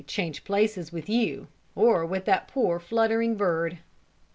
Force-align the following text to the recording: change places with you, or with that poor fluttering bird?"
change 0.07 0.43
places 0.43 0.91
with 0.91 1.07
you, 1.07 1.45
or 1.75 2.03
with 2.03 2.25
that 2.25 2.47
poor 2.47 2.79
fluttering 2.79 3.35
bird?" 3.37 3.77